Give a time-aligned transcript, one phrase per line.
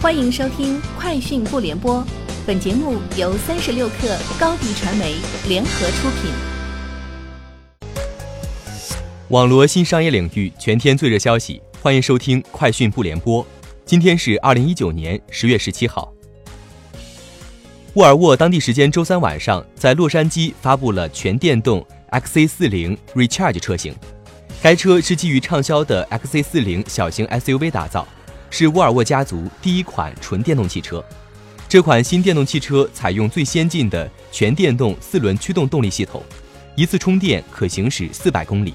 [0.00, 1.96] 欢迎收听《快讯不联播》，
[2.46, 5.16] 本节目由三十六克高低传媒
[5.48, 6.30] 联合出品。
[9.30, 13.42] 网罗新商业领域全天最热消息，欢迎收听《快讯不联播》。
[13.84, 16.14] 今天是二零一九年十月十七号。
[17.94, 23.92] 沃尔沃当地时间周三晚上在洛杉矶发布了全电动 XC40 Recharge 车型，
[24.62, 28.06] 该车是基于畅销的 XC40 小型 SUV 打造。
[28.50, 31.04] 是沃尔沃家族第一款纯电动汽车。
[31.68, 36.22] 这款新电动汽车采用最先进的全电动四轮驱动动力系统，
[36.74, 38.72] 一次充电可行驶四百公里，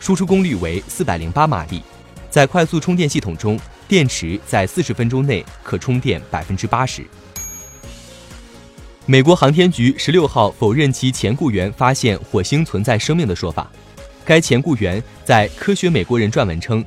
[0.00, 1.82] 输出功率为四百零八马力。
[2.28, 7.06] 在快速充电系统中，电池在四十分钟内可充电百分之八十。
[9.06, 13.70] 美国航天局十六号否认其前雇员发现火星存在生命的说法。
[14.24, 16.84] 该前雇员在《科学美国人》撰文称。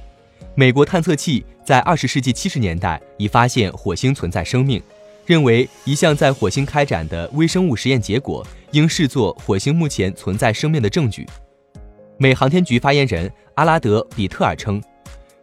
[0.59, 4.81] 美国探测器在二十世纪七十年代已发现火星存在生命，
[5.23, 11.27] 认为一项在火星开展的微生物实验结果应视作火星目前存在生命的证据。
[12.17, 14.81] 美航天局发言人阿拉德·比特尔称，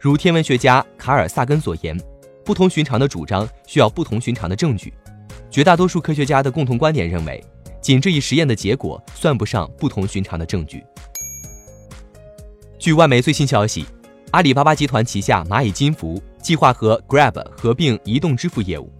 [0.00, 1.96] 如天文学家卡尔·萨根所言，
[2.44, 4.92] 不同寻常的主张需要不同寻常的证据。
[5.48, 7.40] 绝大多数科学家的共同观点认为，
[7.80, 10.82] 仅这一实验的结果算不上不同寻常的证据。
[12.80, 13.86] 据外媒最新消息。
[14.34, 18.92] 阿里巴巴集团旗下蚂蚁金服计划和 Grab 合并移动支付业务。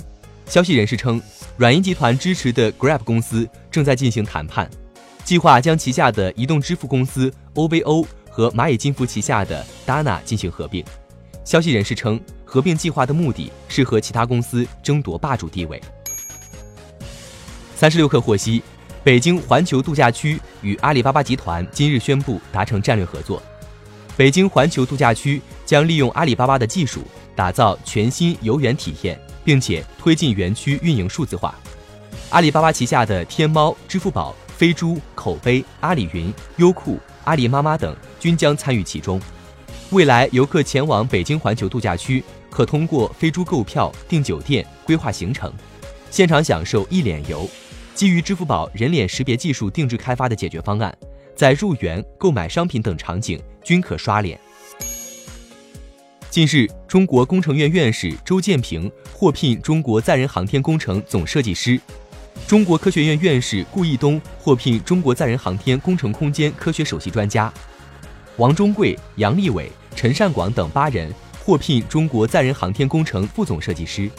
[0.46, 1.20] 消息人士称，
[1.56, 4.70] 软银集团支持的 Grab 公司正在进行谈判，
[5.24, 10.84] 计划将旗下的移动支付公司 OVO 和蚂蚁金服旗下的 Dana 进行合并。
[11.44, 15.82] 消息人士称，合并计划的目的是和其他公司争夺霸主地位。
[17.74, 18.62] 三十六氪获悉，
[19.02, 23.42] 北京环球度假区与阿里巴巴集团今日宣布达成战略合作。
[24.16, 27.02] 北京环球度假区将利用阿里巴巴的技术，
[27.34, 31.52] 打造全新游园体验，并且推进园区运营数字化。
[32.30, 39.20] 阿里巴巴旗下的天猫、支付宝、飞猪、口碑、阿里云、优酷、阿里妈妈等均将参与其中。
[39.90, 45.52] 未来，游客前往北京环球度假区，可通过飞猪购票、订酒店、规划行程，
[46.10, 47.50] 现场享受一脸游。
[47.96, 50.96] 基于支付宝人脸识别技术定制开发的解决方案。
[51.34, 54.38] 在入园、购买商品等场景均可刷脸。
[56.30, 61.78] 近日，中国工程院院士周建平获聘中国载人航天工程总设计师；
[62.46, 67.52] 中国科学院院士顾益东获聘中国载人航天工程空间科学首席专家；
[68.36, 71.12] 王中贵、杨利伟、陈善广等八人
[71.44, 74.10] 获聘中国载人航天工程副总设计师。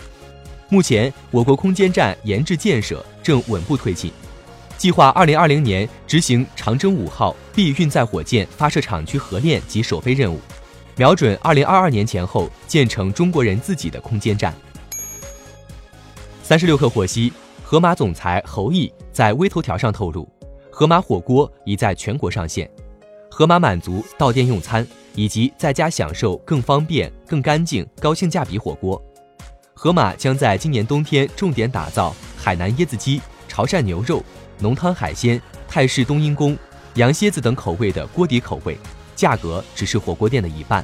[0.69, 4.09] 目前，我国空间站研制建设正稳步推进。
[4.77, 10.39] 计划二零二零年执行长征五号 B 运载火箭发射场区合练及首飞任务，
[10.97, 14.53] 瞄准二零二二年前后建成中国人自己的空间站。
[16.43, 17.31] 三十六氪获悉，
[17.63, 20.29] 盒马总裁侯毅在微头条上透露，
[20.69, 22.69] 盒马火锅已在全国上线，
[23.31, 29.01] 盒马满足到店用餐以及在家享受更方便、更干净、高性价比火锅。
[29.73, 33.19] 盒马将在今年冬天重点打造海南椰子鸡、
[33.55, 34.21] 潮汕牛肉。
[34.59, 36.57] 浓汤海鲜、泰式冬阴功、
[36.95, 38.77] 羊蝎子等口味的锅底口味，
[39.15, 40.83] 价格只是火锅店的一半。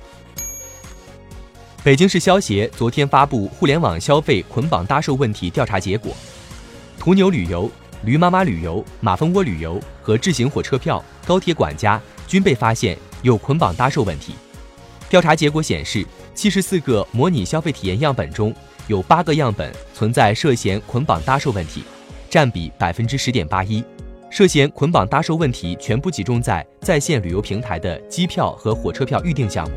[1.83, 6.15] 北京市消协昨天发布互联网消费捆绑搭售问题调查结果，
[6.97, 7.69] 途牛旅游、
[8.03, 14.33] 驴妈妈旅游、马蜂窝旅游和智行火车票、高铁管家均被发现有捆绑搭售问题。
[15.09, 18.55] 调查结果显示，七十四个模拟消费体验样本中，
[18.87, 21.83] 有八个样本存在涉嫌捆绑搭售问题。
[22.31, 23.83] 占比百分之十点八一，
[24.29, 29.75] 涉嫌捆绑搭售问题全部集中在在线旅游平台的机票和火车票预订项目。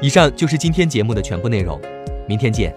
[0.00, 1.80] 以上就是今天节目的全部内容，
[2.28, 2.72] 明天见。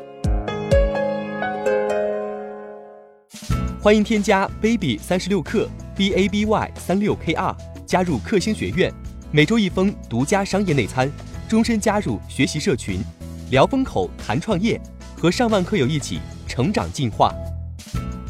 [3.79, 8.91] 欢迎添加 baby 三十六克 b a b y 三六 k r 加入克星学院，
[9.31, 11.07] 每周一封独家商业内参，
[11.47, 12.99] 终身加入学习社群，
[13.51, 14.81] 聊风口谈创业，
[15.15, 17.31] 和上万课友一起成长进化。